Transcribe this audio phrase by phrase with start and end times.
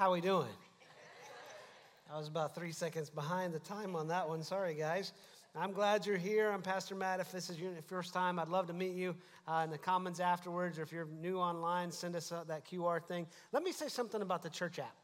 [0.00, 0.48] How we doing?
[2.10, 4.42] I was about three seconds behind the time on that one.
[4.42, 5.12] Sorry, guys.
[5.54, 6.50] I'm glad you're here.
[6.50, 7.20] I'm Pastor Matt.
[7.20, 9.14] If this is your first time, I'd love to meet you
[9.46, 13.04] uh, in the comments afterwards, or if you're new online, send us uh, that QR
[13.04, 13.26] thing.
[13.52, 14.96] Let me say something about the church app.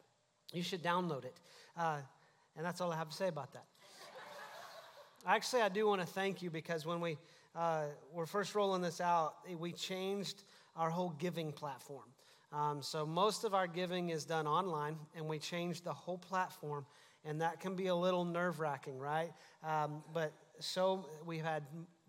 [0.54, 1.36] You should download it.
[1.76, 1.98] Uh,
[2.56, 3.66] and that's all I have to say about that.
[5.26, 7.18] Actually, I do want to thank you because when we
[7.54, 7.82] uh,
[8.14, 12.06] were first rolling this out, we changed our whole giving platform.
[12.56, 16.86] Um, so most of our giving is done online, and we changed the whole platform,
[17.22, 19.30] and that can be a little nerve wracking, right?
[19.62, 21.64] Um, but so we've had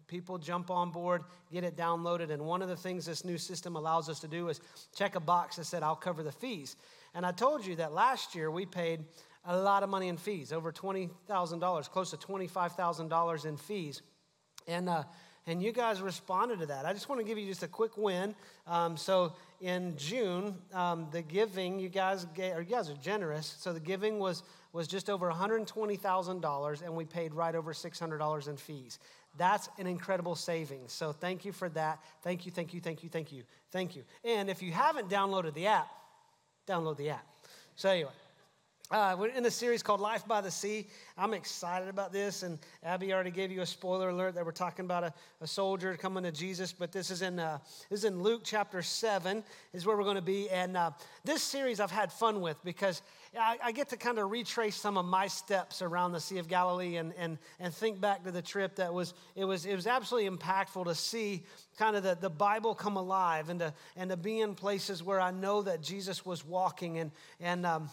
[0.08, 3.76] people jump on board, get it downloaded, and one of the things this new system
[3.76, 4.62] allows us to do is
[4.96, 6.78] check a box that said, I'll cover the fees.
[7.14, 9.04] And I told you that last year we paid
[9.44, 14.02] a lot of money in fees, over $20,000, close to $25,000 in fees.
[14.66, 15.04] And uh,
[15.48, 16.86] and you guys responded to that.
[16.86, 18.36] I just want to give you just a quick win.
[18.68, 23.56] Um, so in June, um, the giving you guys gave, or you guys are generous.
[23.58, 28.58] So the giving was was just over $120,000, and we paid right over $600 in
[28.58, 29.00] fees.
[29.38, 30.92] That's an incredible savings.
[30.94, 32.00] So thank you for that.
[32.22, 34.04] Thank you, thank you, thank you, thank you, thank you.
[34.24, 35.88] And if you haven't downloaded the app,
[36.68, 37.26] download the app.
[37.76, 38.12] So anyway.
[38.90, 40.88] Uh, we're in a series called Life by the Sea.
[41.18, 44.86] I'm excited about this, and Abby already gave you a spoiler alert that we're talking
[44.86, 46.72] about a, a soldier coming to Jesus.
[46.72, 47.58] But this is in uh,
[47.90, 49.44] this is in Luke chapter seven
[49.74, 50.50] is where we're going to be.
[50.50, 50.92] And uh,
[51.26, 53.02] this series I've had fun with because
[53.38, 56.48] I, I, get to kind of retrace some of my steps around the Sea of
[56.48, 59.86] Galilee and and and think back to the trip that was it was it was
[59.86, 61.44] absolutely impactful to see
[61.78, 65.20] kind of the, the Bible come alive and to and to be in places where
[65.20, 67.12] I know that Jesus was walking and
[67.42, 67.90] and um,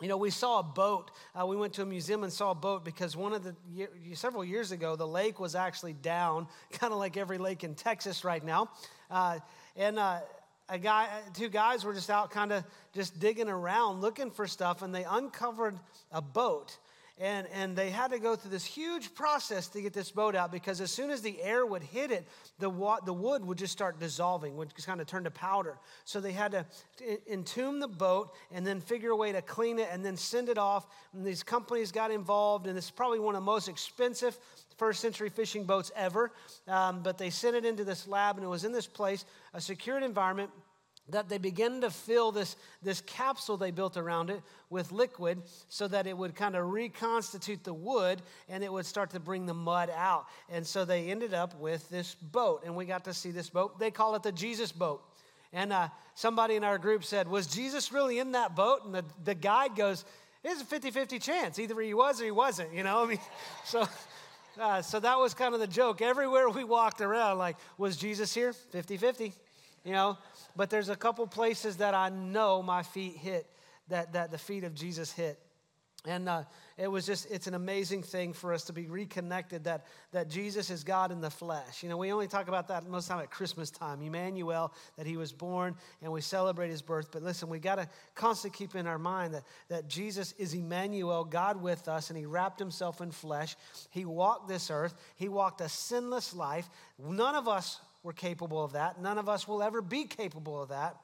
[0.00, 1.10] you know, we saw a boat.
[1.34, 3.54] Uh, we went to a museum and saw a boat because one of the
[4.14, 8.24] several years ago, the lake was actually down, kind of like every lake in Texas
[8.24, 8.68] right now.
[9.10, 9.38] Uh,
[9.74, 10.20] and uh,
[10.68, 14.82] a guy, two guys were just out, kind of just digging around, looking for stuff,
[14.82, 15.78] and they uncovered
[16.12, 16.76] a boat.
[17.18, 20.52] And, and they had to go through this huge process to get this boat out
[20.52, 22.28] because as soon as the air would hit it,
[22.58, 25.78] the, wa- the wood would just start dissolving, would just kind of turn to powder.
[26.04, 26.66] So they had to
[27.26, 30.58] entomb the boat and then figure a way to clean it and then send it
[30.58, 30.86] off.
[31.14, 34.36] And these companies got involved, and it's probably one of the most expensive
[34.76, 36.32] first century fishing boats ever.
[36.68, 39.24] Um, but they sent it into this lab, and it was in this place,
[39.54, 40.50] a secured environment
[41.08, 45.86] that they began to fill this, this capsule they built around it with liquid so
[45.86, 49.54] that it would kind of reconstitute the wood and it would start to bring the
[49.54, 50.26] mud out.
[50.48, 53.78] And so they ended up with this boat, and we got to see this boat.
[53.78, 55.02] They call it the Jesus boat.
[55.52, 58.84] And uh, somebody in our group said, Was Jesus really in that boat?
[58.84, 60.04] And the, the guide goes,
[60.42, 61.58] It's a 50 50 chance.
[61.58, 63.04] Either he was or he wasn't, you know?
[63.04, 63.18] I mean,
[63.64, 63.88] so.
[64.58, 66.00] Uh, so that was kind of the joke.
[66.00, 68.54] Everywhere we walked around, like, was Jesus here?
[68.54, 69.32] 50 50,
[69.86, 70.18] you know?
[70.56, 73.46] but there's a couple places that I know my feet hit,
[73.88, 75.38] that, that the feet of Jesus hit.
[76.06, 76.44] And uh,
[76.78, 80.70] it was just, it's an amazing thing for us to be reconnected that, that Jesus
[80.70, 81.82] is God in the flesh.
[81.82, 85.16] You know, we only talk about that most time at Christmas time, Emmanuel, that he
[85.16, 87.08] was born and we celebrate his birth.
[87.10, 91.24] But listen, we got to constantly keep in our mind that, that Jesus is Emmanuel,
[91.24, 93.56] God with us, and he wrapped himself in flesh.
[93.90, 96.68] He walked this earth, he walked a sinless life.
[96.98, 99.00] None of us were capable of that.
[99.00, 100.96] None of us will ever be capable of that.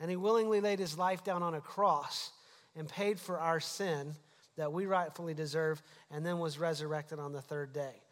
[0.00, 2.32] And he willingly laid his life down on a cross
[2.76, 4.14] and paid for our sin
[4.56, 8.02] that we rightfully deserve and then was resurrected on the third day.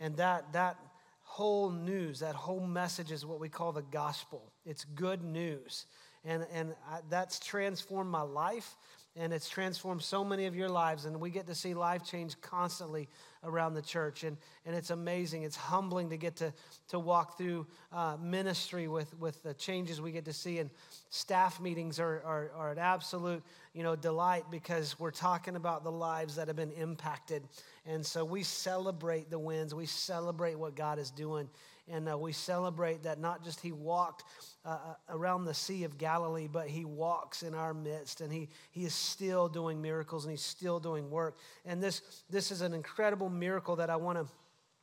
[0.00, 0.76] And that, that
[1.22, 4.52] whole news, that whole message is what we call the gospel.
[4.64, 5.86] It's good news.
[6.24, 8.76] And, and I, that's transformed my life
[9.18, 12.38] and it's transformed so many of your lives and we get to see life change
[12.40, 13.08] constantly
[13.44, 14.36] around the church and,
[14.66, 15.42] and it's amazing.
[15.42, 16.52] It's humbling to get to,
[16.88, 20.68] to walk through uh, ministry with, with the changes we get to see and
[21.10, 23.42] staff meetings are, are, are an absolute
[23.72, 27.42] you know delight because we're talking about the lives that have been impacted.
[27.86, 29.74] And so we celebrate the wins.
[29.74, 31.48] We celebrate what god is doing
[31.88, 34.24] and uh, we celebrate that not just he walked
[34.64, 38.48] uh, uh, around the Sea of Galilee, but he walks in our midst and he,
[38.72, 41.38] he is still doing miracles and he's still doing work.
[41.64, 44.26] And this, this is an incredible miracle that I want to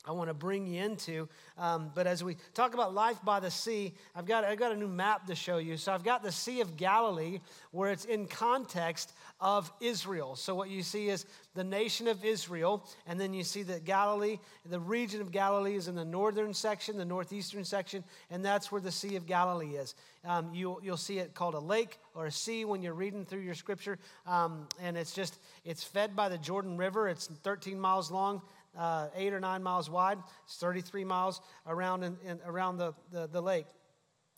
[0.06, 1.28] I want to bring you into.
[1.56, 4.76] Um, but as we talk about life by the sea, I've got, I've got a
[4.76, 5.76] new map to show you.
[5.76, 7.40] So I've got the Sea of Galilee
[7.70, 10.36] where it's in context of Israel.
[10.36, 11.24] So what you see is
[11.54, 15.88] the nation of Israel, and then you see that Galilee, the region of Galilee is
[15.88, 19.94] in the northern section, the northeastern section, and that's where the Sea of Galilee is.
[20.24, 23.40] Um, you, you'll see it called a lake or a sea when you're reading through
[23.40, 27.08] your scripture, um, and it's just, it's fed by the Jordan River.
[27.08, 28.42] It's 13 miles long
[28.76, 30.18] uh, eight or nine miles wide.
[30.44, 33.66] It's 33 miles around, in, in, around the, the, the lake.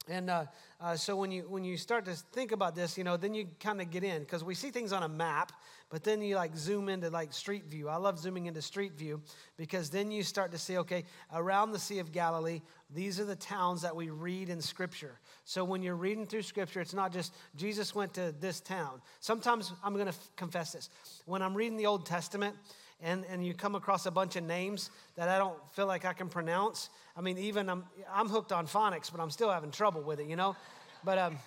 [0.08, 0.44] And uh,
[0.80, 3.48] uh, so when you when you start to think about this, you know, then you
[3.58, 5.50] kind of get in because we see things on a map,
[5.90, 7.88] but then you like zoom into like street view.
[7.88, 9.20] I love zooming into street view
[9.56, 13.34] because then you start to see, okay, around the Sea of Galilee, these are the
[13.34, 15.18] towns that we read in Scripture.
[15.44, 19.02] So when you're reading through Scripture, it's not just Jesus went to this town.
[19.18, 20.88] Sometimes I'm going to f- confess this
[21.24, 22.54] when I'm reading the Old Testament
[23.02, 26.12] and, and you come across a bunch of names that I don't feel like I
[26.12, 26.88] can pronounce.
[27.16, 30.26] I mean, even I'm, I'm hooked on phonics, but I'm still having trouble with it,
[30.26, 30.56] you know?
[31.04, 31.38] But um,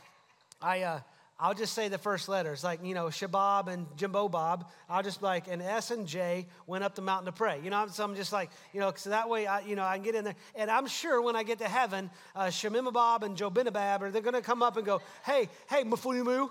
[0.61, 0.99] I, uh,
[1.41, 4.69] I'll just say the first letters, like, you know, Shabab and Jimbo Bob.
[4.89, 7.61] I'll just like, and S and J went up the mountain to pray.
[7.63, 9.95] You know, so I'm just like, you know, so that way, I, you know, I
[9.95, 10.35] can get in there.
[10.55, 14.41] And I'm sure when I get to heaven, uh, and Jobinabab, are they're going to
[14.41, 16.49] come up and go, hey, hey, Mafulimu.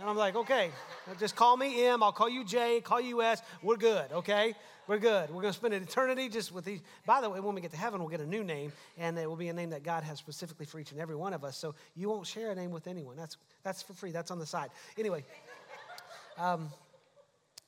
[0.00, 0.70] And I'm like, okay,
[1.18, 2.02] just call me M.
[2.02, 3.40] I'll call you J, call you S.
[3.62, 4.54] We're good, okay?
[4.86, 5.30] We're good.
[5.30, 6.80] We're going to spend an eternity just with these.
[7.06, 9.28] By the way, when we get to heaven, we'll get a new name, and it
[9.28, 11.56] will be a name that God has specifically for each and every one of us.
[11.56, 13.16] So you won't share a name with anyone.
[13.16, 14.68] That's, that's for free, that's on the side.
[14.98, 15.24] Anyway,
[16.38, 16.68] um,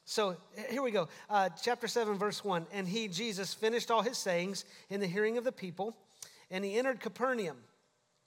[0.04, 0.36] so
[0.70, 1.08] here we go.
[1.30, 2.66] Uh, chapter 7, verse 1.
[2.72, 5.96] And he, Jesus, finished all his sayings in the hearing of the people,
[6.50, 7.56] and he entered Capernaum.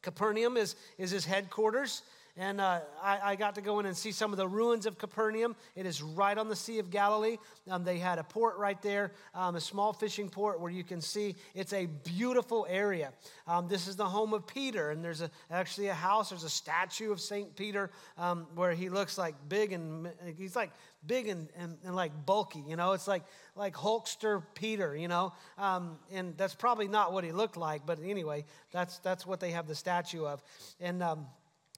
[0.01, 2.01] Capernaum is, is his headquarters.
[2.37, 4.97] And uh, I, I, got to go in and see some of the ruins of
[4.97, 5.55] Capernaum.
[5.75, 7.37] It is right on the Sea of Galilee.
[7.69, 11.01] Um, they had a port right there, um, a small fishing port where you can
[11.01, 13.11] see it's a beautiful area.
[13.47, 16.49] Um, this is the home of Peter, and there's a, actually a house, there's a
[16.49, 17.53] statue of St.
[17.55, 20.71] Peter um, where he looks like big and he's like
[21.05, 22.91] big and, and, and, like bulky, you know?
[22.93, 23.23] It's like,
[23.55, 25.33] like Hulkster Peter, you know?
[25.57, 29.51] Um, and that's probably not what he looked like, but anyway, that's, that's what they
[29.51, 30.43] have the statue of.
[30.79, 31.25] And um,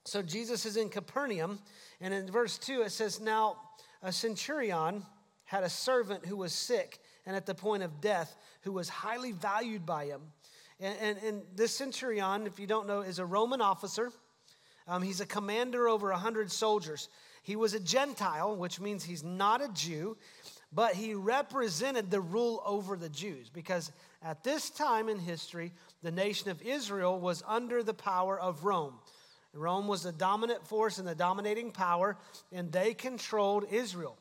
[0.06, 1.60] so Jesus is in Capernaum,
[2.02, 3.58] and in verse 2 it says, Now
[4.02, 5.06] a centurion
[5.46, 9.32] had a servant who was sick and at the point of death, who was highly
[9.32, 10.22] valued by him.
[10.80, 14.12] And, and, and this centurion, if you don't know, is a Roman officer.
[14.88, 17.08] Um, he's a commander over a 100 soldiers.
[17.44, 20.18] He was a Gentile, which means he's not a Jew,
[20.74, 23.92] but he represented the rule over the Jews because
[24.22, 25.72] at this time in history,
[26.02, 28.96] the nation of Israel was under the power of Rome.
[29.54, 32.18] Rome was the dominant force and the dominating power,
[32.52, 34.18] and they controlled Israel.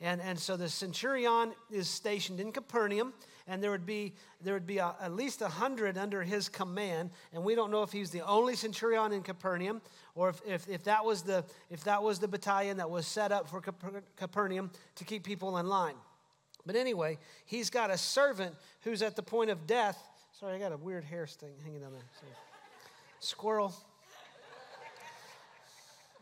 [0.00, 3.14] And, and so the centurion is stationed in Capernaum,
[3.46, 7.10] and there would be, there would be a, at least a 100 under his command.
[7.32, 9.80] And we don't know if he's the only centurion in Capernaum
[10.16, 13.30] or if, if, if, that, was the, if that was the battalion that was set
[13.30, 13.60] up for
[14.16, 15.94] Capernaum to keep people in line.
[16.66, 19.98] But anyway, he's got a servant who's at the point of death.
[20.38, 22.02] Sorry, I got a weird hair sting hanging down there.
[22.20, 22.32] Sorry.
[23.20, 23.74] Squirrel.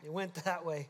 [0.04, 0.88] It went that way.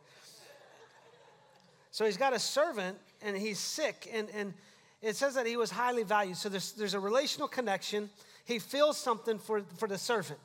[1.90, 4.54] So he's got a servant and he's sick, and, and
[5.02, 6.36] it says that he was highly valued.
[6.36, 8.08] So there's, there's a relational connection.
[8.44, 10.40] He feels something for, for the servant.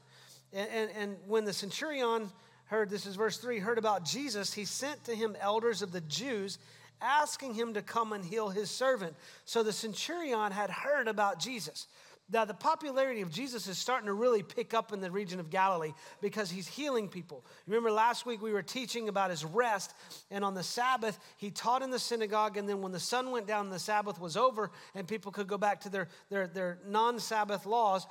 [0.51, 2.30] And, and, and when the centurion
[2.66, 6.01] heard, this is verse 3, heard about Jesus, he sent to him elders of the
[6.01, 6.57] Jews
[7.01, 9.16] asking him to come and heal his servant.
[9.45, 11.87] So the centurion had heard about Jesus.
[12.31, 15.51] Now, the popularity of Jesus is starting to really pick up in the region of
[15.51, 17.45] Galilee because he's healing people.
[17.67, 19.94] Remember, last week we were teaching about his rest,
[20.31, 22.57] and on the Sabbath, he taught in the synagogue.
[22.57, 25.47] And then, when the sun went down and the Sabbath was over, and people could
[25.47, 28.07] go back to their, their, their non Sabbath laws,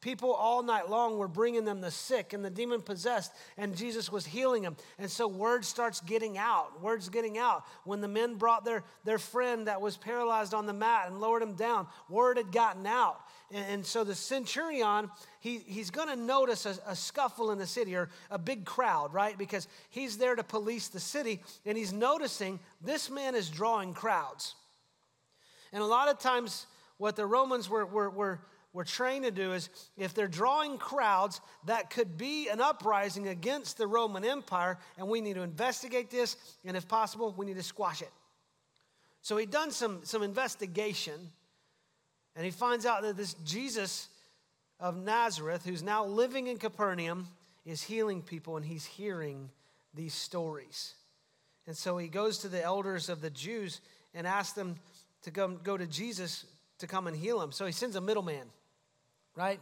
[0.00, 4.12] People all night long were bringing them the sick and the demon possessed, and Jesus
[4.12, 4.76] was healing them.
[4.96, 6.80] And so word starts getting out.
[6.80, 7.64] Word's getting out.
[7.82, 11.42] When the men brought their, their friend that was paralyzed on the mat and lowered
[11.42, 13.20] him down, word had gotten out.
[13.50, 17.96] And, so the centurion, he, he's going to notice a, a scuffle in the city
[17.96, 19.38] or a big crowd, right?
[19.38, 24.54] Because he's there to police the city, and he's noticing this man is drawing crowds.
[25.72, 26.66] And a lot of times,
[26.98, 28.40] what the Romans were, were, were
[28.72, 33.78] we're trained to do is if they're drawing crowds, that could be an uprising against
[33.78, 37.62] the Roman Empire, and we need to investigate this, and if possible, we need to
[37.62, 38.10] squash it.
[39.22, 41.32] So he'd done some, some investigation,
[42.38, 44.08] and he finds out that this Jesus
[44.80, 47.26] of Nazareth, who's now living in Capernaum,
[47.66, 49.50] is healing people, and he's hearing
[49.92, 50.94] these stories.
[51.66, 53.82] And so he goes to the elders of the Jews
[54.14, 54.76] and asks them
[55.24, 56.46] to go, to Jesus
[56.78, 57.52] to come and heal him.
[57.52, 58.46] So he sends a middleman
[59.38, 59.60] right?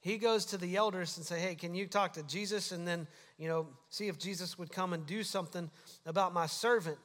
[0.00, 3.06] He goes to the elders and say, "Hey, can you talk to Jesus and then,
[3.38, 5.70] you know, see if Jesus would come and do something
[6.04, 6.98] about my servant?"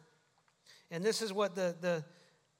[0.89, 2.03] And this is what the the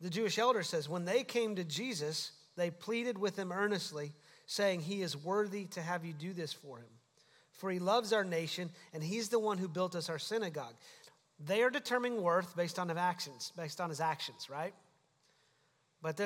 [0.01, 4.13] the Jewish elder says, when they came to Jesus, they pleaded with him earnestly,
[4.46, 6.89] saying, He is worthy to have you do this for him.
[7.53, 10.74] For he loves our nation, and he's the one who built us our synagogue.
[11.39, 14.74] They are determining worth based on his actions, based on his actions, right?
[16.01, 16.20] But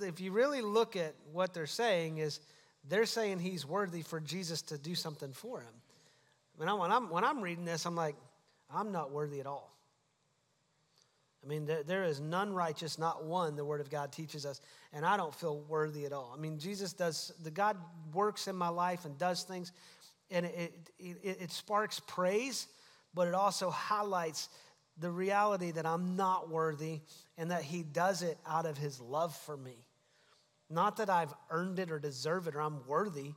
[0.00, 2.40] if you really look at what they're saying, is
[2.88, 5.74] they're saying he's worthy for Jesus to do something for him.
[6.60, 8.16] I mean, when I'm, when I'm reading this, I'm like,
[8.72, 9.73] I'm not worthy at all.
[11.44, 14.60] I mean, there, is none righteous, not one, the Word of God teaches us,
[14.92, 16.32] and I don't feel worthy at all.
[16.34, 17.76] I mean, Jesus does, the God
[18.14, 19.72] works in my life and does things,
[20.30, 22.66] and it, it, it sparks praise,
[23.12, 24.48] but it also highlights
[24.98, 27.00] the reality that I'm not worthy
[27.36, 29.86] and that He does it out of His love for me.
[30.70, 33.34] Not that I've earned it or deserve it or I'm worthy,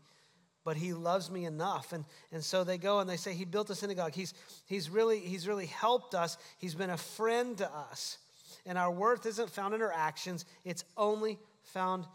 [0.67, 1.93] but He loves me enough.
[1.93, 4.13] And, and so they go and they say, He built a synagogue.
[4.13, 4.33] He's,
[4.65, 8.17] he's, really, he's really helped us, He's been a friend to us.
[8.65, 12.05] And our worth isn't found in our actions, it's only found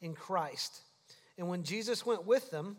[0.00, 0.80] in Christ.
[1.38, 2.78] And when Jesus went with them,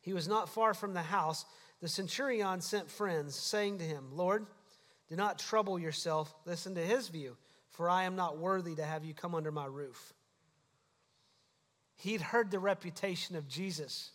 [0.00, 1.44] he was not far from the house.
[1.82, 4.46] The centurion sent friends, saying to him, Lord,
[5.10, 6.34] do not trouble yourself.
[6.46, 7.36] Listen to his view,
[7.72, 10.14] for I am not worthy to have you come under my roof.
[11.96, 14.12] He'd heard the reputation of Jesus.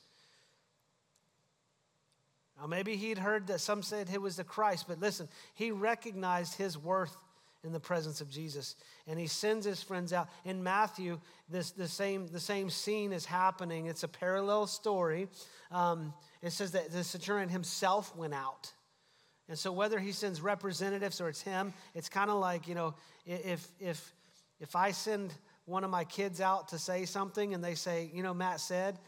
[2.60, 6.56] Now, maybe he'd heard that some said he was the Christ, but listen, he recognized
[6.56, 7.16] his worth
[7.64, 8.76] in the presence of Jesus.
[9.08, 10.28] And he sends his friends out.
[10.46, 11.20] In Matthew,
[11.50, 13.88] this, the, same, the same scene is happening.
[13.88, 15.28] It's a parallel story.
[15.72, 18.72] Um, it says that the centurion himself went out.
[19.50, 22.96] And so whether he sends representatives or it's him, it's kind of like, you know,
[23.26, 24.14] if if
[24.60, 25.34] if I send
[25.66, 29.00] one of my kids out to say something and they say, you know, Matt said,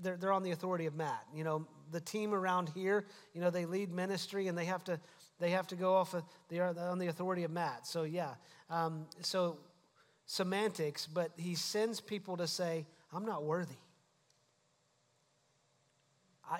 [0.00, 1.24] they're, they're on the authority of Matt.
[1.34, 5.00] You know, the team around here, you know, they lead ministry and they have to
[5.38, 7.86] they have to go off of they are on the authority of Matt.
[7.86, 8.34] So yeah,
[8.68, 9.58] um, so
[10.26, 13.74] semantics, but he sends people to say, I'm not worthy.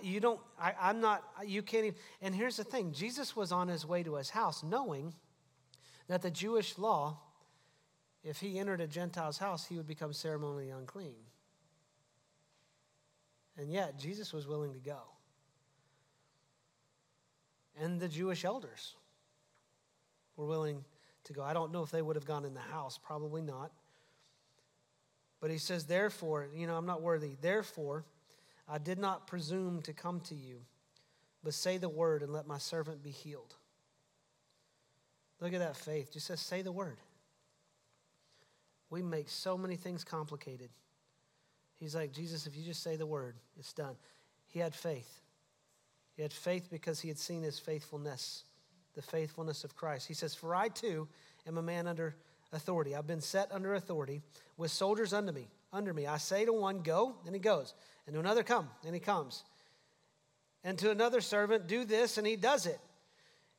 [0.02, 1.98] You don't, I, I'm not, you can't even.
[2.22, 5.14] And here's the thing Jesus was on his way to his house knowing
[6.06, 7.18] that the Jewish law,
[8.22, 11.16] if he entered a Gentile's house, he would become ceremonially unclean.
[13.56, 15.00] And yet, Jesus was willing to go.
[17.78, 18.94] And the Jewish elders
[20.36, 20.84] were willing
[21.24, 21.42] to go.
[21.42, 23.72] I don't know if they would have gone in the house, probably not.
[25.40, 27.36] But he says, therefore, you know, I'm not worthy.
[27.40, 28.04] Therefore,
[28.68, 30.60] I did not presume to come to you,
[31.42, 33.54] but say the word and let my servant be healed.
[35.40, 36.12] Look at that faith.
[36.12, 36.98] Just says, say the word.
[38.90, 40.68] We make so many things complicated.
[41.78, 43.96] He's like, Jesus, if you just say the word, it's done.
[44.48, 45.20] He had faith.
[46.20, 48.44] He had faith because he had seen his faithfulness,
[48.94, 50.06] the faithfulness of Christ.
[50.06, 51.08] He says, For I too
[51.46, 52.14] am a man under
[52.52, 52.94] authority.
[52.94, 54.20] I've been set under authority
[54.58, 55.48] with soldiers under me.
[55.72, 56.06] Under me.
[56.06, 57.72] I say to one, Go, and he goes
[58.06, 59.44] and to another, Come, and he comes.
[60.62, 62.80] And to another servant, Do this, and he does it.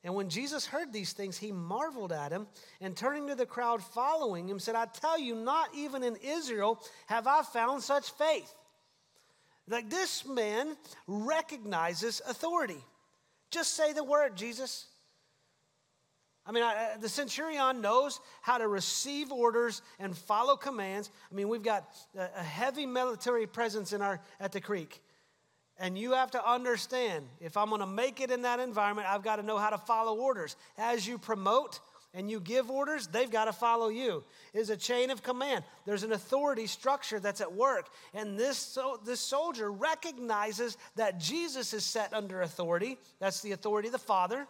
[0.04, 2.46] And when Jesus heard these things, he marveled at him,
[2.80, 6.80] and turning to the crowd following him, said, I tell you, not even in Israel
[7.06, 8.54] have I found such faith.
[9.68, 10.76] Like this man
[11.06, 12.82] recognizes authority.
[13.50, 14.86] Just say the word, Jesus.
[16.44, 21.10] I mean, I, the centurion knows how to receive orders and follow commands.
[21.30, 25.00] I mean, we've got a, a heavy military presence in our, at the creek.
[25.78, 29.22] And you have to understand if I'm going to make it in that environment, I've
[29.22, 30.56] got to know how to follow orders.
[30.76, 31.80] As you promote
[32.14, 34.22] and you give orders, they've got to follow you.
[34.52, 35.64] It's a chain of command.
[35.86, 37.88] There's an authority structure that's at work.
[38.12, 42.98] And this, so, this soldier recognizes that Jesus is set under authority.
[43.18, 44.46] That's the authority of the Father.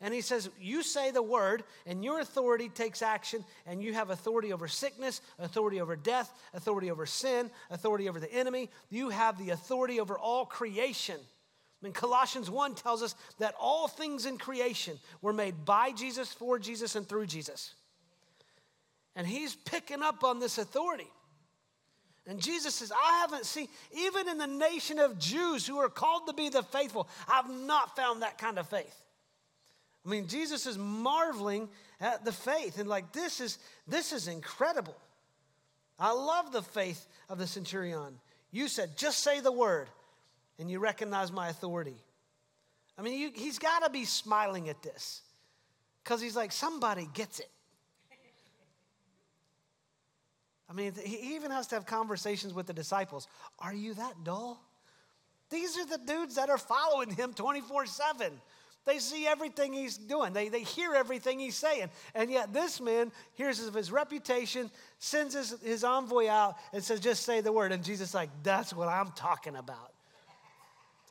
[0.00, 4.10] And he says, You say the word, and your authority takes action, and you have
[4.10, 8.70] authority over sickness, authority over death, authority over sin, authority over the enemy.
[8.88, 11.18] You have the authority over all creation.
[11.80, 16.32] I mean, Colossians 1 tells us that all things in creation were made by Jesus,
[16.32, 17.74] for Jesus, and through Jesus.
[19.16, 21.10] And he's picking up on this authority.
[22.26, 26.26] And Jesus says, I haven't seen, even in the nation of Jews who are called
[26.26, 28.94] to be the faithful, I've not found that kind of faith.
[30.04, 31.68] I mean, Jesus is marveling
[32.00, 34.96] at the faith and like this is this is incredible.
[35.98, 38.18] I love the faith of the centurion.
[38.50, 39.88] You said, just say the word,
[40.60, 41.96] and you recognize my authority.
[42.98, 45.22] I mean, you, he's got to be smiling at this
[46.04, 47.50] because he's like, somebody gets it.
[50.68, 53.26] I mean, he even has to have conversations with the disciples.
[53.58, 54.62] Are you that dull?
[55.48, 58.30] These are the dudes that are following him 24 7.
[58.86, 61.90] They see everything he's doing, they, they hear everything he's saying.
[62.14, 67.00] And yet, this man hears of his reputation, sends his, his envoy out, and says,
[67.00, 67.72] Just say the word.
[67.72, 69.89] And Jesus like, That's what I'm talking about.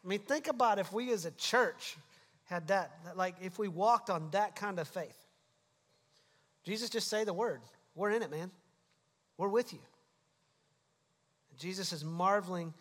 [0.03, 1.98] I mean, think about if we as a church
[2.46, 5.25] had that, like if we walked on that kind of faith.
[6.63, 7.62] Jesus, just say the word.
[7.96, 8.51] We're in it, man.
[9.38, 9.79] We're with you.
[11.58, 12.74] Jesus is marveling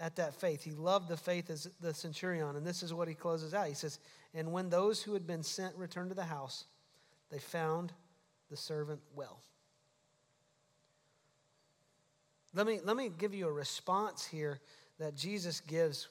[0.00, 0.64] at that faith.
[0.64, 2.56] He loved the faith as the centurion.
[2.56, 3.68] And this is what he closes out.
[3.68, 3.98] He says,
[4.34, 6.64] And when those who had been sent returned to the house,
[7.30, 7.92] they found
[8.50, 9.40] the servant well.
[12.54, 14.60] Let me, let me give you a response here
[14.98, 16.08] that Jesus gives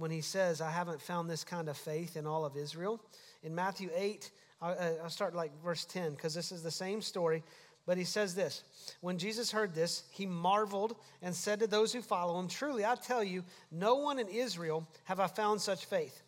[0.00, 3.00] when he says, I haven't found this kind of faith in all of Israel.
[3.42, 4.30] In Matthew 8,
[4.62, 7.42] I'll start like verse 10 because this is the same story.
[7.86, 8.64] But he says this
[9.00, 12.94] When Jesus heard this, he marveled and said to those who follow him, Truly, I
[12.94, 16.22] tell you, no one in Israel have I found such faith.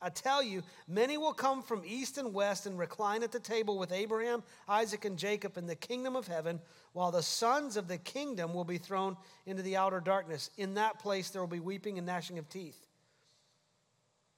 [0.00, 3.78] I tell you, many will come from east and west and recline at the table
[3.78, 6.60] with Abraham, Isaac, and Jacob in the kingdom of heaven,
[6.92, 10.50] while the sons of the kingdom will be thrown into the outer darkness.
[10.58, 12.85] In that place there will be weeping and gnashing of teeth.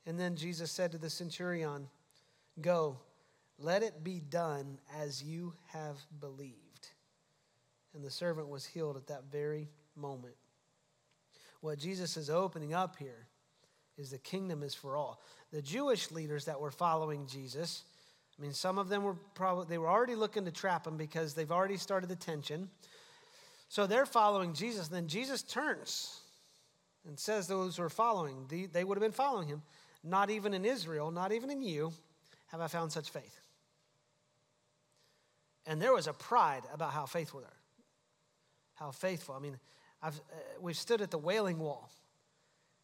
[0.07, 1.89] And then Jesus said to the centurion,
[2.61, 2.99] Go,
[3.59, 6.89] let it be done as you have believed.
[7.95, 10.35] And the servant was healed at that very moment.
[11.61, 13.27] What Jesus is opening up here
[13.97, 15.21] is the kingdom is for all.
[15.51, 17.83] The Jewish leaders that were following Jesus,
[18.39, 21.35] I mean, some of them were probably, they were already looking to trap him because
[21.35, 22.69] they've already started the tension.
[23.69, 24.87] So they're following Jesus.
[24.87, 26.21] Then Jesus turns
[27.07, 29.63] and says those who are following, they would have been following him.
[30.03, 31.93] Not even in Israel, not even in you,
[32.49, 33.41] have I found such faith.
[35.67, 37.51] And there was a pride about how faithful they're.
[38.75, 39.35] How faithful.
[39.35, 39.59] I mean,
[40.03, 40.13] uh,
[40.61, 41.91] we've stood at the Wailing Wall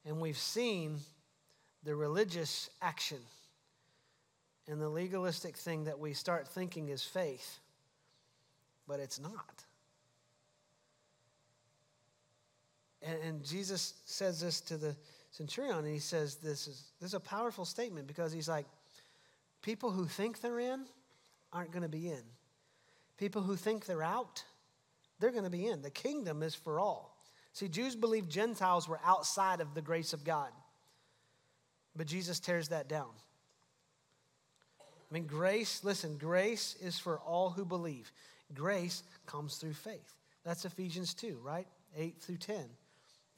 [0.05, 0.99] and we've seen
[1.85, 3.19] the religious action
[4.69, 7.59] and the legalistic thing that we start thinking is faith,
[8.89, 9.65] but it's not.
[13.03, 14.97] And, and, Jesus says this to the
[15.35, 18.67] centurion, and he says this is, this is a powerful statement because he's like,
[19.63, 20.85] people who think they're in
[21.53, 22.23] aren't going to be in.
[23.19, 24.45] People who think they're out,
[25.19, 25.83] they're going to be in.
[25.83, 27.17] The kingdom is for all.
[27.53, 30.51] See, Jews believed Gentiles were outside of the grace of God.
[31.97, 33.11] But Jesus tears that down.
[34.81, 38.11] I mean, grace, listen, grace is for all who believe.
[38.53, 40.17] Grace comes through faith.
[40.45, 41.67] That's Ephesians 2, right?
[41.97, 42.57] 8 through 10.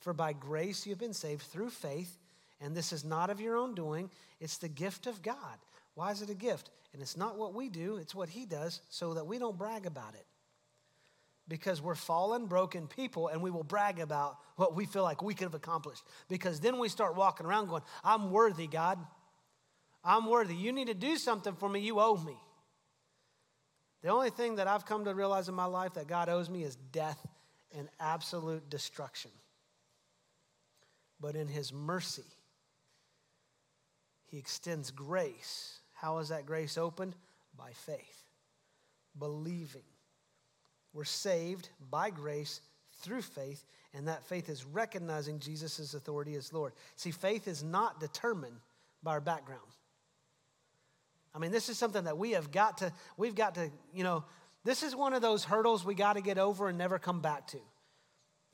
[0.07, 2.17] For by grace you've been saved through faith,
[2.61, 5.59] and this is not of your own doing, it's the gift of God.
[5.95, 6.71] Why is it a gift?
[6.93, 9.85] And it's not what we do, it's what He does, so that we don't brag
[9.85, 10.25] about it.
[11.49, 15.35] Because we're fallen, broken people, and we will brag about what we feel like we
[15.35, 16.05] could have accomplished.
[16.29, 19.01] Because then we start walking around going, I'm worthy, God.
[20.05, 20.55] I'm worthy.
[20.55, 22.37] You need to do something for me, you owe me.
[24.05, 26.63] The only thing that I've come to realize in my life that God owes me
[26.63, 27.27] is death
[27.77, 29.33] and absolute destruction.
[31.21, 32.25] But in His mercy,
[34.27, 37.17] He extends grace how is that grace opened?
[37.57, 38.25] By faith,
[39.19, 39.83] believing.
[40.93, 42.61] We're saved by grace
[43.01, 46.75] through faith, and that faith is recognizing Jesus' authority as Lord.
[46.97, 48.59] See, faith is not determined
[49.03, 49.63] by our background.
[51.35, 54.25] I mean, this is something that we have got to, we've got to, you know,
[54.65, 57.47] this is one of those hurdles we got to get over and never come back
[57.49, 57.59] to.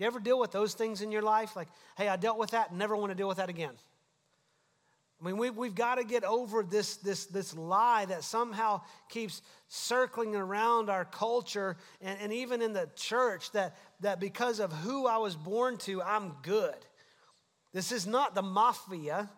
[0.03, 1.55] You ever deal with those things in your life?
[1.55, 3.71] Like, hey, I dealt with that and never want to deal with that again.
[5.21, 9.43] I mean, we, we've got to get over this, this, this lie that somehow keeps
[9.69, 15.07] circling around our culture and, and even in the church that, that because of who
[15.07, 16.75] I was born to, I'm good.
[17.73, 19.31] This is not the mafia.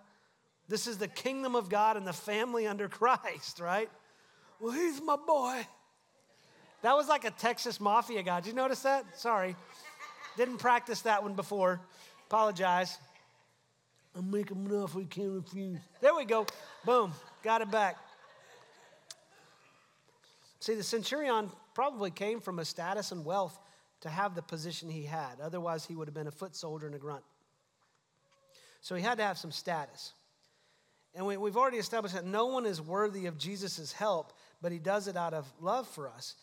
[0.67, 3.91] This is the kingdom of God and the family under Christ, right?
[4.61, 5.67] Well, he's my boy.
[6.81, 8.41] That was like a Texas mafia guy.
[8.41, 9.19] Did you notice that?
[9.19, 9.57] Sorry.
[10.37, 11.81] Didn't practice that one before.
[12.27, 12.99] Apologize.
[14.17, 15.79] I'm making enough we can't refuse.
[16.01, 16.47] There we go.
[16.85, 17.13] Boom.
[17.43, 17.97] Got it back.
[20.61, 23.59] See, the centurion probably came from a status and wealth
[24.01, 25.41] to have the position he had.
[25.43, 27.25] Otherwise, he would have been a foot soldier and a grunt.
[28.81, 30.13] So he had to have some status.
[31.15, 34.79] And we, have already established that no one is worthy of Jesus' help, but he
[34.79, 36.35] does it out of love for us.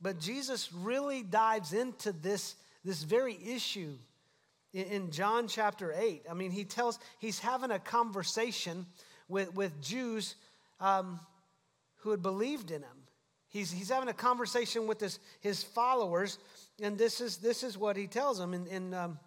[0.00, 3.96] But Jesus really dives into this, this very issue
[4.72, 6.26] in John chapter 8.
[6.30, 8.86] I mean, he tells, he's having a conversation
[9.28, 10.36] with, with Jews
[10.80, 11.18] um,
[11.98, 13.06] who had believed in him.
[13.48, 16.38] He's, he's having a conversation with his, his followers,
[16.80, 19.18] and this is, this is what he tells them in, in um,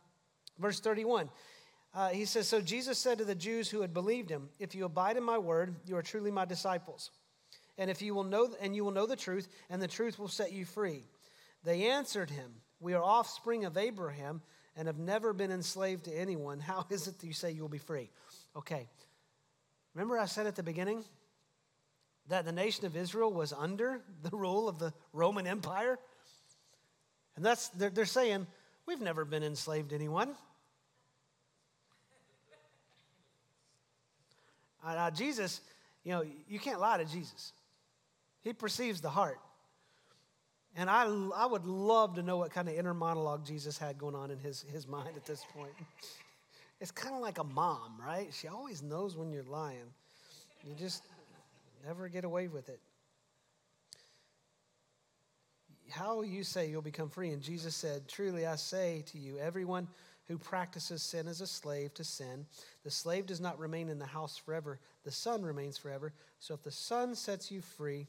[0.59, 1.29] verse 31.
[1.93, 4.85] Uh, he says, So Jesus said to the Jews who had believed him, If you
[4.85, 7.11] abide in my word, you are truly my disciples.
[7.77, 10.29] And if you will know, and you will know the truth, and the truth will
[10.29, 11.03] set you free.
[11.63, 14.41] They answered him, we are offspring of Abraham
[14.75, 16.59] and have never been enslaved to anyone.
[16.59, 18.09] How is it that you say you'll be free?
[18.55, 18.87] Okay.
[19.93, 21.03] Remember, I said at the beginning
[22.27, 25.97] that the nation of Israel was under the rule of the Roman Empire?
[27.35, 28.47] And that's, they're, they're saying,
[28.85, 30.35] we've never been enslaved to anyone.
[34.85, 35.61] uh, Jesus,
[36.03, 37.53] you know, you can't lie to Jesus.
[38.41, 39.39] He perceives the heart.
[40.75, 41.03] And I,
[41.35, 44.39] I would love to know what kind of inner monologue Jesus had going on in
[44.39, 45.73] his, his mind at this point.
[46.81, 48.27] It's kind of like a mom, right?
[48.33, 49.93] She always knows when you're lying.
[50.67, 51.03] You just
[51.85, 52.81] never get away with it.
[55.89, 57.29] How you say you'll become free?
[57.29, 59.87] And Jesus said, Truly I say to you, everyone
[60.27, 62.45] who practices sin is a slave to sin.
[62.83, 66.11] The slave does not remain in the house forever, the son remains forever.
[66.39, 68.07] So if the son sets you free,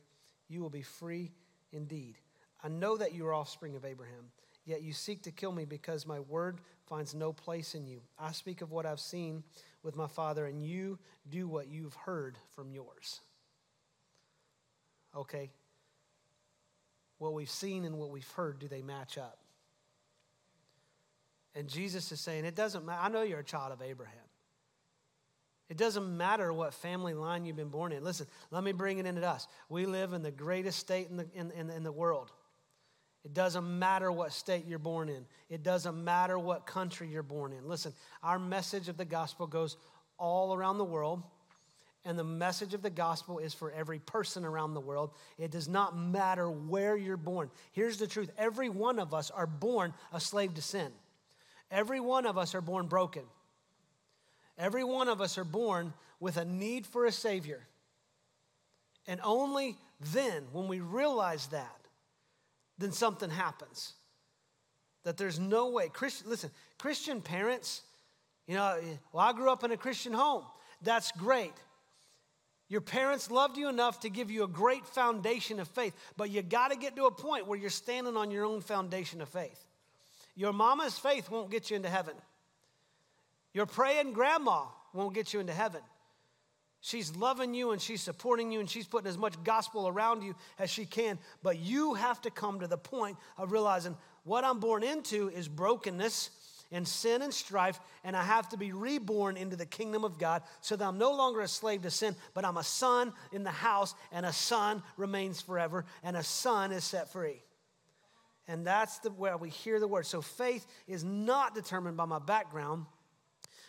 [0.48, 1.30] you will be free
[1.72, 2.16] indeed.
[2.64, 4.30] I know that you are offspring of Abraham,
[4.64, 8.00] yet you seek to kill me because my word finds no place in you.
[8.18, 9.44] I speak of what I've seen
[9.82, 10.98] with my father, and you
[11.28, 13.20] do what you've heard from yours.
[15.14, 15.50] Okay?
[17.18, 19.38] What we've seen and what we've heard, do they match up?
[21.54, 23.00] And Jesus is saying, it doesn't matter.
[23.02, 24.16] I know you're a child of Abraham.
[25.68, 28.02] It doesn't matter what family line you've been born in.
[28.02, 29.46] Listen, let me bring it into us.
[29.68, 32.32] We live in the greatest state in the, in, in, in the world.
[33.24, 37.52] It doesn't matter what state you're born in, it doesn't matter what country you're born
[37.52, 37.68] in.
[37.68, 39.76] Listen, our message of the gospel goes
[40.18, 41.22] all around the world.
[42.06, 45.12] And the message of the gospel is for every person around the world.
[45.38, 47.50] It does not matter where you're born.
[47.72, 50.92] Here's the truth every one of us are born a slave to sin.
[51.70, 53.22] Every one of us are born broken.
[54.58, 57.66] Every one of us are born with a need for a Savior.
[59.06, 59.76] And only
[60.12, 61.83] then, when we realize that,
[62.78, 63.94] then something happens.
[65.04, 65.88] That there's no way.
[65.88, 67.82] Christian, listen, Christian parents,
[68.46, 68.78] you know,
[69.12, 70.44] well, I grew up in a Christian home.
[70.82, 71.52] That's great.
[72.68, 76.42] Your parents loved you enough to give you a great foundation of faith, but you
[76.42, 79.64] got to get to a point where you're standing on your own foundation of faith.
[80.34, 82.14] Your mama's faith won't get you into heaven.
[83.52, 85.82] Your praying grandma won't get you into heaven.
[86.84, 90.34] She's loving you and she's supporting you and she's putting as much gospel around you
[90.58, 91.18] as she can.
[91.42, 95.48] But you have to come to the point of realizing what I'm born into is
[95.48, 96.28] brokenness
[96.70, 100.42] and sin and strife, and I have to be reborn into the kingdom of God
[100.60, 103.50] so that I'm no longer a slave to sin, but I'm a son in the
[103.50, 107.42] house, and a son remains forever, and a son is set free.
[108.46, 110.04] And that's the where we hear the word.
[110.04, 112.84] So faith is not determined by my background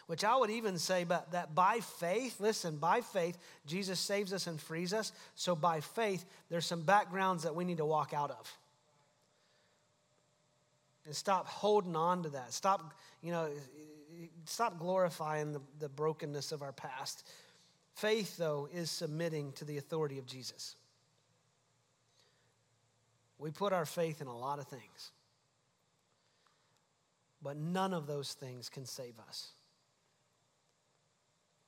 [0.08, 4.48] which I would even say but that by faith, listen, by faith, Jesus saves us
[4.48, 5.12] and frees us.
[5.36, 8.58] So by faith, there's some backgrounds that we need to walk out of.
[11.06, 12.54] And stop holding on to that.
[12.54, 13.50] Stop, you know,
[14.46, 17.28] stop glorifying the, the brokenness of our past.
[17.96, 20.76] Faith, though, is submitting to the authority of Jesus.
[23.38, 25.12] We put our faith in a lot of things,
[27.42, 29.50] but none of those things can save us.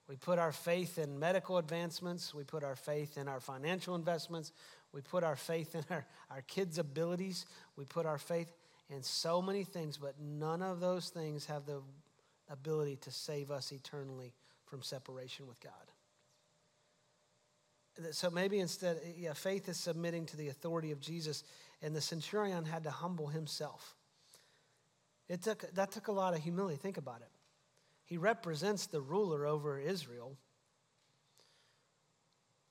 [0.07, 2.33] We put our faith in medical advancements.
[2.33, 4.53] We put our faith in our financial investments.
[4.93, 7.45] We put our faith in our, our kids' abilities.
[7.75, 8.51] We put our faith
[8.89, 11.81] in so many things, but none of those things have the
[12.49, 14.33] ability to save us eternally
[14.65, 15.73] from separation with God.
[18.11, 21.43] So maybe instead, yeah, faith is submitting to the authority of Jesus,
[21.81, 23.95] and the centurion had to humble himself.
[25.27, 26.77] It took, that took a lot of humility.
[26.77, 27.29] Think about it.
[28.07, 30.37] He represents the ruler over Israel.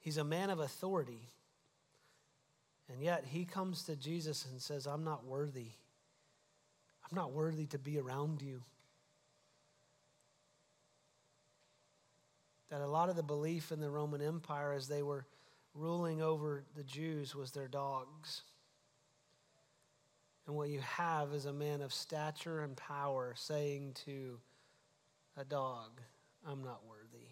[0.00, 1.28] He's a man of authority.
[2.88, 5.72] And yet he comes to Jesus and says, I'm not worthy.
[7.04, 8.62] I'm not worthy to be around you.
[12.70, 15.26] That a lot of the belief in the Roman Empire as they were
[15.74, 18.42] ruling over the Jews was their dogs.
[20.46, 24.38] And what you have is a man of stature and power saying to
[25.36, 26.00] a dog,
[26.46, 27.26] I'm not worthy.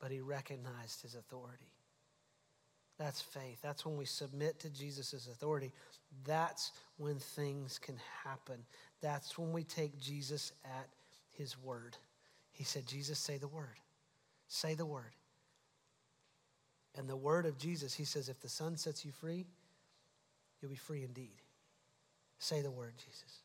[0.00, 1.72] But he recognized his authority.
[2.98, 3.58] That's faith.
[3.62, 5.72] That's when we submit to Jesus' authority.
[6.24, 8.64] That's when things can happen.
[9.02, 10.88] That's when we take Jesus at
[11.32, 11.96] his word.
[12.52, 13.78] He said, Jesus, say the word.
[14.48, 15.12] Say the word.
[16.96, 19.44] And the word of Jesus, he says, if the Son sets you free,
[20.60, 21.42] you'll be free indeed.
[22.38, 23.42] Say the word, Jesus.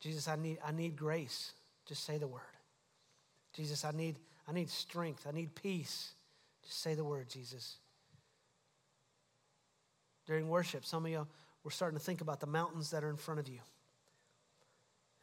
[0.00, 1.52] Jesus, I need, I need grace.
[1.86, 2.42] Just say the word.
[3.54, 5.26] Jesus, I need, I need strength.
[5.28, 6.12] I need peace.
[6.64, 7.76] Just say the word, Jesus.
[10.26, 11.26] During worship, some of you
[11.64, 13.60] were starting to think about the mountains that are in front of you.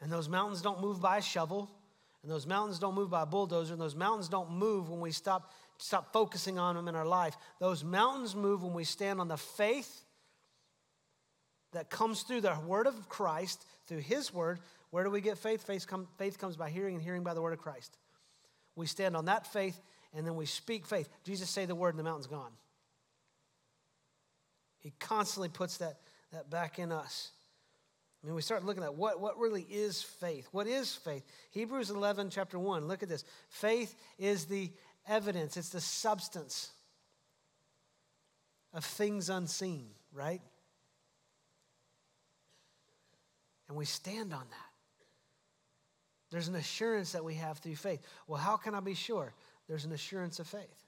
[0.02, 1.70] And those mountains don't move by a shovel,
[2.24, 5.12] and those mountains don't move by a bulldozer, and those mountains don't move when we
[5.12, 7.38] stop, stop focusing on them in our life.
[7.60, 10.04] Those mountains move when we stand on the faith
[11.72, 14.60] that comes through the word of Christ, through his word.
[14.90, 15.64] Where do we get faith?
[15.64, 17.98] Faith, come, faith comes by hearing, and hearing by the word of Christ.
[18.76, 19.80] We stand on that faith
[20.14, 21.10] and then we speak faith.
[21.24, 22.52] Jesus say the word and the mountain's gone.
[24.80, 25.98] He constantly puts that,
[26.32, 27.32] that back in us.
[28.24, 30.48] I mean, we start looking at what, what really is faith.
[30.52, 31.24] What is faith?
[31.52, 32.88] Hebrews 11, chapter 1.
[32.88, 33.24] Look at this.
[33.50, 34.72] Faith is the
[35.08, 36.72] evidence, it's the substance
[38.74, 40.42] of things unseen, right?
[43.68, 44.72] And we stand on that.
[46.32, 48.02] There's an assurance that we have through faith.
[48.28, 49.34] Well, how can I be sure?
[49.68, 50.84] There's an assurance of faith.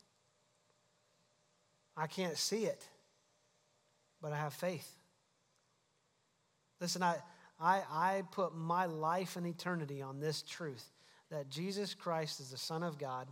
[1.96, 2.88] I can't see it,
[4.22, 4.88] but I have faith.
[6.80, 7.16] Listen, I,
[7.60, 10.92] I, I put my life and eternity on this truth
[11.32, 13.28] that Jesus Christ is the Son of God.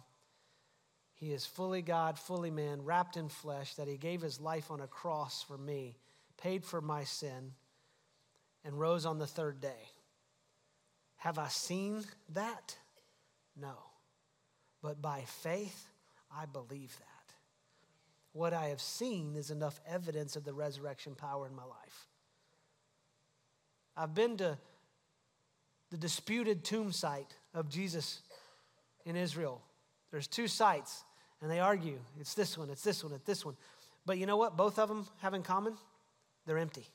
[1.14, 4.82] He is fully God, fully man, wrapped in flesh, that He gave His life on
[4.82, 5.96] a cross for me,
[6.38, 7.54] paid for my sin,
[8.66, 9.90] and rose on the third day.
[11.18, 12.78] Have I seen that?
[13.60, 13.76] No.
[14.82, 15.88] But by faith,
[16.36, 17.34] I believe that.
[18.34, 22.08] What I have seen is enough evidence of the resurrection power in my life.
[23.96, 24.58] I've been to
[25.90, 28.22] the disputed tomb site of Jesus
[29.06, 29.62] in Israel.
[30.12, 31.06] There's two sites,
[31.42, 33.56] and they argue it's this one, it's this one, it's this one.
[34.06, 35.78] But you know what both of them have in common?
[36.46, 36.86] They're empty.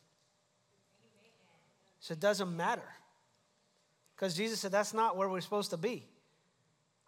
[2.00, 2.88] So it doesn't matter.
[4.16, 6.06] Because Jesus said that's not where we're supposed to be.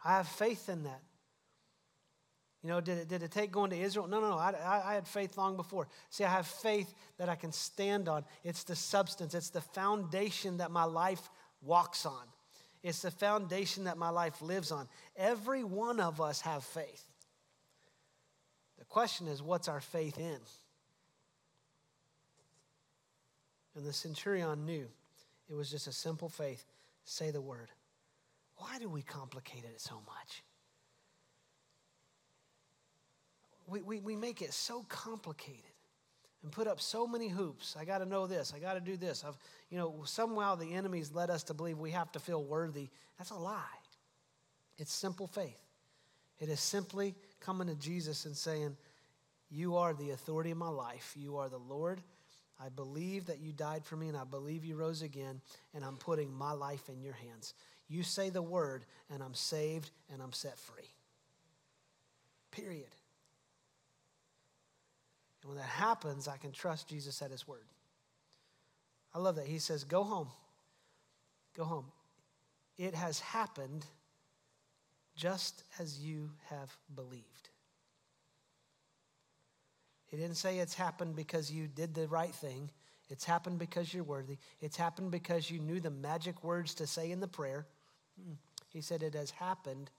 [0.05, 1.03] I have faith in that.
[2.63, 4.07] You know, did it, did it take going to Israel?
[4.07, 4.39] No, no, no.
[4.39, 4.55] I,
[4.87, 5.89] I, had faith long before.
[6.11, 8.25] See, I have faith that I can stand on.
[8.45, 11.29] It's the substance, it's the foundation that my life
[11.61, 12.25] walks on,
[12.83, 14.89] it's the foundation that my life lives on.
[15.17, 17.05] Every one of us have faith.
[18.79, 20.39] The question is, what's our faith in?
[23.75, 24.87] And the centurion knew
[25.49, 26.65] it was just a simple faith
[27.05, 27.71] say the word.
[28.57, 30.43] Why do we complicate it so much?
[33.73, 35.61] we, we, we make it so complicated
[36.43, 37.77] and put up so many hoops.
[37.79, 38.53] I got to know this.
[38.55, 39.25] I got to do this.
[39.27, 39.37] I've,
[39.71, 42.91] you know, somehow the enemy's led us to believe we have to feel worthy.
[43.19, 43.63] That's a lie.
[44.79, 45.59] It's simple faith.
[46.39, 48.77] It is simply coming to Jesus and saying,
[49.51, 51.15] You are the authority of my life.
[51.17, 52.01] You are the Lord.
[52.65, 55.41] I believe that you died for me and I believe you rose again,
[55.75, 57.55] and I'm putting my life in your hands.
[57.89, 60.95] You say the word, and I'm saved and I'm set free.
[62.53, 62.89] Period.
[65.43, 67.67] And when that happens, I can trust Jesus at his word.
[69.15, 69.47] I love that.
[69.47, 70.29] He says, Go home.
[71.57, 71.87] Go home.
[72.79, 73.85] It has happened
[75.17, 77.49] just as you have believed.
[80.13, 82.71] He didn't say it's happened because you did the right thing.
[83.09, 84.37] It's happened because you're worthy.
[84.61, 87.67] It's happened because you knew the magic words to say in the prayer.
[88.23, 88.35] Hmm.
[88.69, 89.91] He said it has happened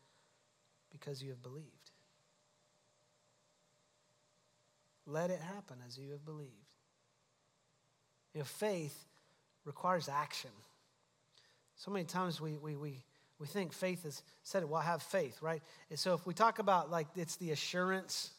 [0.91, 1.91] because you have believed.
[5.08, 6.52] Let it happen as you have believed.
[8.36, 8.95] You know, faith
[9.65, 10.52] requires action.
[11.76, 13.04] So many times we, we, we,
[13.39, 15.63] we think faith is said, well, I have faith, right?
[15.89, 18.30] And so if we talk about like it's the assurance,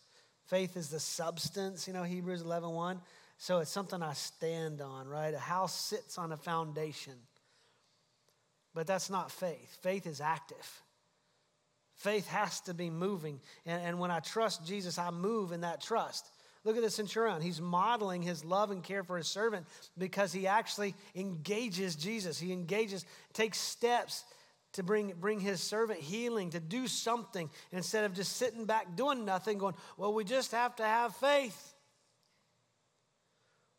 [0.46, 3.00] faith is the substance, you know, Hebrews 11 1.
[3.38, 5.34] So it's something I stand on, right?
[5.34, 7.14] A house sits on a foundation.
[8.74, 9.78] But that's not faith.
[9.82, 10.82] Faith is active.
[11.96, 13.40] Faith has to be moving.
[13.66, 16.26] And, and when I trust Jesus, I move in that trust.
[16.64, 17.42] Look at the centurion.
[17.42, 19.66] He's modeling his love and care for his servant
[19.98, 22.38] because he actually engages Jesus.
[22.38, 24.24] He engages, takes steps
[24.74, 29.24] to bring, bring his servant healing, to do something instead of just sitting back doing
[29.24, 31.74] nothing, going, Well, we just have to have faith.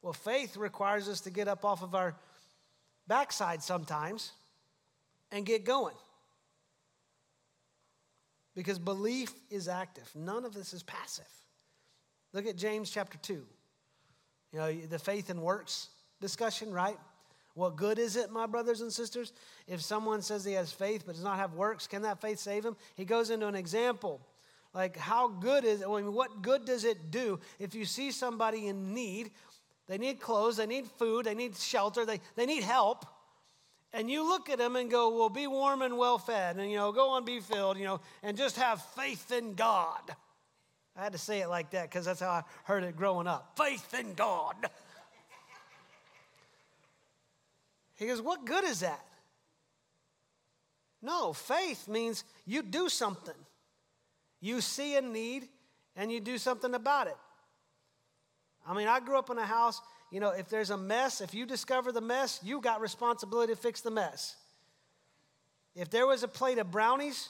[0.01, 2.15] Well, faith requires us to get up off of our
[3.07, 4.31] backside sometimes
[5.31, 5.95] and get going.
[8.55, 11.25] Because belief is active, none of this is passive.
[12.33, 13.33] Look at James chapter 2.
[14.53, 15.89] You know, the faith and works
[16.21, 16.97] discussion, right?
[17.55, 19.31] What good is it, my brothers and sisters,
[19.65, 21.87] if someone says he has faith but does not have works?
[21.87, 22.75] Can that faith save him?
[22.95, 24.19] He goes into an example.
[24.73, 25.87] Like, how good is it?
[25.87, 29.31] I mean, what good does it do if you see somebody in need?
[29.87, 33.05] They need clothes, they need food, they need shelter, they, they need help.
[33.93, 36.75] And you look at them and go, well, be warm and well fed, and, you
[36.75, 40.01] know, go on, be filled, you know, and just have faith in God.
[40.97, 43.57] I had to say it like that because that's how I heard it growing up.
[43.57, 44.55] Faith in God.
[47.95, 49.03] He goes, What good is that?
[51.01, 53.35] No, faith means you do something.
[54.41, 55.47] You see a need
[55.95, 57.17] and you do something about it.
[58.67, 59.81] I mean, I grew up in a house,
[60.11, 63.59] you know, if there's a mess, if you discover the mess, you got responsibility to
[63.59, 64.35] fix the mess.
[65.75, 67.29] If there was a plate of brownies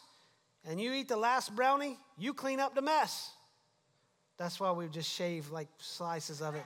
[0.68, 3.32] and you eat the last brownie, you clean up the mess.
[4.38, 6.66] That's why we just shaved like slices of it.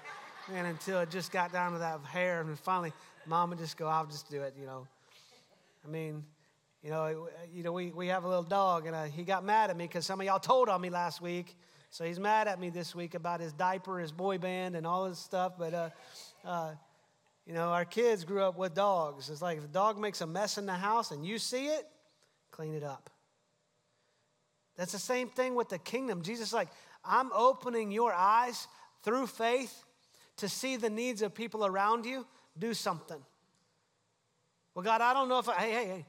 [0.54, 2.92] And until it just got down to that hair, and finally,
[3.26, 4.88] mom would just go, I'll just do it, you know.
[5.86, 6.24] I mean,
[6.84, 9.70] you know, you know, we, we have a little dog, and uh, he got mad
[9.70, 11.56] at me because some of y'all told on me last week.
[11.92, 15.10] So he's mad at me this week about his diaper, his boy band, and all
[15.10, 15.54] this stuff.
[15.58, 15.90] But, uh,
[16.46, 16.72] uh,
[17.46, 19.30] you know, our kids grew up with dogs.
[19.30, 21.88] It's like if a dog makes a mess in the house and you see it,
[22.52, 23.10] clean it up.
[24.78, 26.22] That's the same thing with the kingdom.
[26.22, 26.70] Jesus like,
[27.04, 28.68] I'm opening your eyes
[29.04, 29.84] through faith
[30.38, 32.26] to see the needs of people around you.
[32.60, 33.20] Do something.
[34.76, 36.06] Well, God, I don't know if I, hey, hey, hey,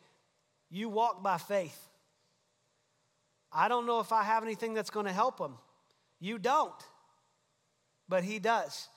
[0.70, 1.78] you walk by faith.
[3.52, 5.54] I don't know if I have anything that's going to help him.
[6.20, 6.72] You don't,
[8.08, 8.88] but He does.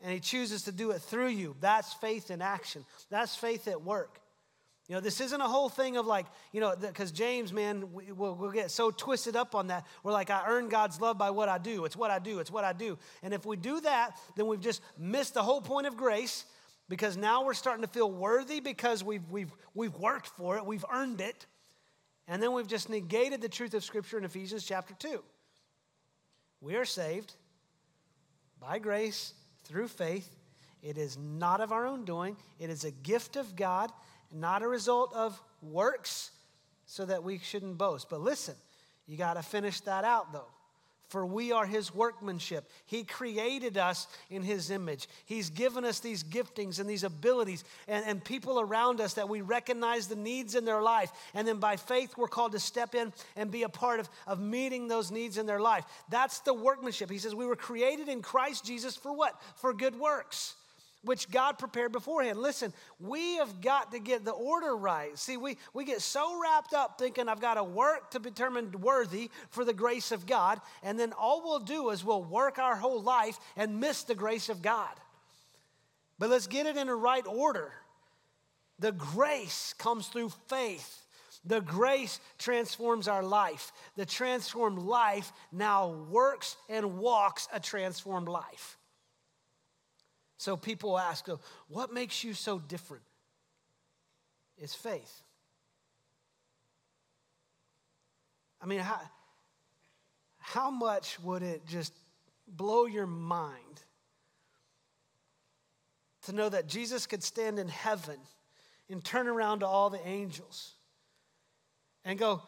[0.00, 1.56] And He chooses to do it through you.
[1.60, 4.20] That's faith in action, that's faith at work.
[4.88, 8.12] You know, this isn't a whole thing of like, you know, because James, man, we,
[8.12, 9.86] will we'll get so twisted up on that.
[10.02, 11.86] We're like, I earn God's love by what I do.
[11.86, 12.38] It's what I do.
[12.38, 12.98] It's what I do.
[13.22, 16.44] And if we do that, then we've just missed the whole point of grace
[16.88, 20.84] because now we're starting to feel worthy because we've, we've, we've worked for it, we've
[20.92, 21.46] earned it.
[22.26, 25.22] And then we've just negated the truth of Scripture in Ephesians chapter 2.
[26.60, 27.34] We are saved
[28.58, 30.34] by grace through faith.
[30.82, 33.90] It is not of our own doing, it is a gift of God,
[34.32, 36.30] not a result of works,
[36.86, 38.08] so that we shouldn't boast.
[38.10, 38.54] But listen,
[39.06, 40.53] you got to finish that out though
[41.14, 42.68] for we are his workmanship.
[42.86, 45.06] He created us in his image.
[45.26, 49.40] He's given us these giftings and these abilities and, and people around us that we
[49.40, 51.12] recognize the needs in their life.
[51.32, 54.40] And then by faith, we're called to step in and be a part of, of
[54.40, 55.84] meeting those needs in their life.
[56.08, 57.08] That's the workmanship.
[57.12, 59.40] He says we were created in Christ Jesus for what?
[59.54, 60.56] For good works
[61.04, 62.38] which God prepared beforehand.
[62.38, 65.16] Listen, we have got to get the order right.
[65.18, 68.74] See, we, we get so wrapped up thinking I've got to work to be determined
[68.76, 72.76] worthy for the grace of God, and then all we'll do is we'll work our
[72.76, 74.92] whole life and miss the grace of God.
[76.18, 77.72] But let's get it in the right order.
[78.78, 81.00] The grace comes through faith.
[81.44, 83.72] The grace transforms our life.
[83.96, 88.78] The transformed life now works and walks a transformed life.
[90.36, 93.04] So people ask, oh, what makes you so different?
[94.58, 95.22] It's faith.
[98.60, 99.00] I mean, how,
[100.38, 101.92] how much would it just
[102.46, 103.58] blow your mind
[106.22, 108.16] to know that Jesus could stand in heaven
[108.88, 110.72] and turn around to all the angels
[112.04, 112.42] and go,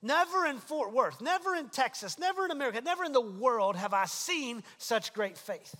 [0.00, 3.92] Never in Fort Worth, never in Texas, never in America, never in the world have
[3.92, 5.74] I seen such great faith.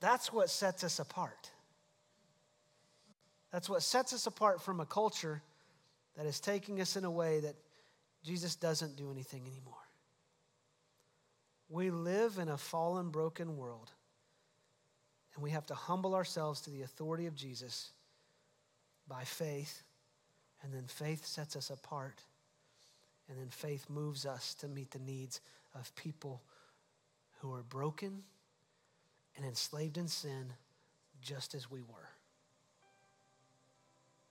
[0.00, 1.50] That's what sets us apart.
[3.52, 5.42] That's what sets us apart from a culture
[6.16, 7.54] that is taking us in a way that
[8.22, 9.74] Jesus doesn't do anything anymore.
[11.68, 13.90] We live in a fallen, broken world,
[15.34, 17.90] and we have to humble ourselves to the authority of Jesus
[19.08, 19.82] by faith,
[20.62, 22.22] and then faith sets us apart,
[23.28, 25.40] and then faith moves us to meet the needs
[25.74, 26.42] of people
[27.40, 28.22] who are broken
[29.36, 30.52] and enslaved in sin
[31.22, 32.08] just as we were.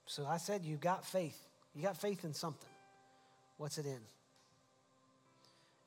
[0.05, 1.37] So I said, You've got faith.
[1.73, 2.69] You got faith in something.
[3.57, 3.99] What's it in?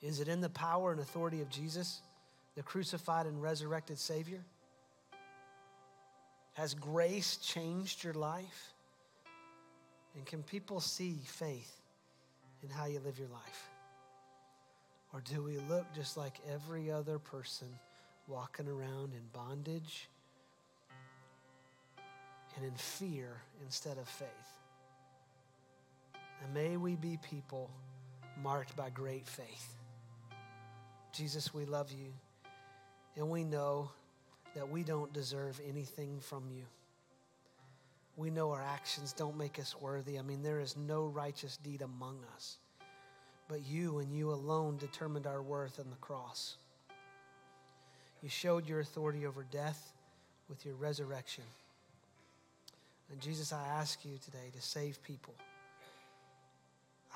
[0.01, 2.01] Is it in the power and authority of Jesus,
[2.55, 4.45] the crucified and resurrected Savior?
[6.55, 8.75] Has grace changed your life?
[10.15, 11.73] And can people see faith
[12.63, 13.69] in how you live your life?
[15.13, 17.69] Or do we look just like every other person
[18.29, 20.09] walking around in bondage
[22.57, 24.29] and in fear instead of faith.
[26.43, 27.71] And may we be people
[28.43, 29.75] marked by great faith.
[31.13, 32.13] Jesus, we love you,
[33.17, 33.91] and we know
[34.55, 36.65] that we don't deserve anything from you.
[38.17, 40.19] We know our actions don't make us worthy.
[40.19, 42.59] I mean, there is no righteous deed among us.
[43.49, 46.57] But you and you alone determined our worth on the cross.
[48.23, 49.93] You showed your authority over death
[50.49, 51.45] with your resurrection.
[53.11, 55.35] And Jesus, I ask you today to save people.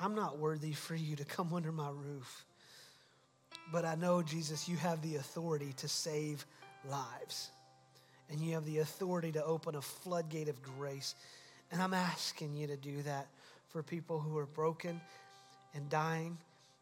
[0.00, 2.44] I'm not worthy for you to come under my roof.
[3.70, 6.44] But I know, Jesus, you have the authority to save
[6.88, 7.50] lives.
[8.30, 11.14] And you have the authority to open a floodgate of grace.
[11.70, 13.26] And I'm asking you to do that
[13.68, 15.00] for people who are broken
[15.74, 16.38] and dying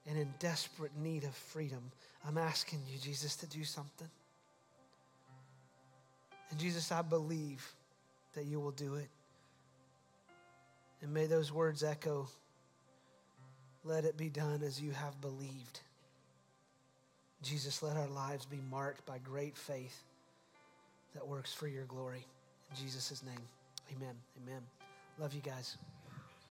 [0.07, 1.91] and in desperate need of freedom.
[2.27, 4.09] I'm asking you, Jesus, to do something.
[6.51, 7.66] And Jesus, I believe
[8.35, 9.09] that you will do it.
[11.03, 12.29] And may those words echo
[13.85, 15.81] let it be done as you have believed.
[17.43, 20.05] Jesus, let our lives be marked by great faith
[21.14, 22.27] that works for your glory.
[22.71, 23.41] In Jesus' name,
[23.97, 24.14] amen.
[24.45, 24.61] Amen.
[25.18, 25.79] Love you guys.